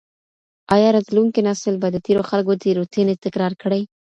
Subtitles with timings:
[0.75, 3.81] ایا راتلونکی نسل به د تېرو خلګو تېروتنې تکرار کړي؟